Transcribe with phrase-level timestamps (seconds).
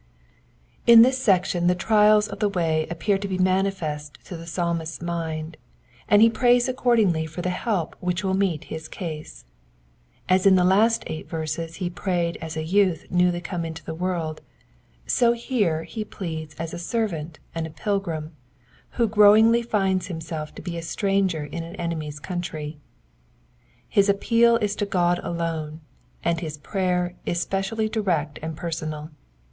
[0.87, 4.99] In this section the trials of the way appear to be manifest to the Psalmist's
[4.99, 5.57] mind,
[6.09, 9.45] and he prays accordingly for the help which will meet his case.
[10.27, 13.93] As in the last eight verses he prayed as a youth newly come into the
[13.93, 14.41] world,
[15.05, 18.31] so here he pleads as a servant and a pilgrim,
[18.97, 22.79] who growingly finds himself to be a stranger in an enemy's country.
[23.87, 25.79] His appeal is to God alone,
[26.23, 29.11] and his prayer is specially direct and personal.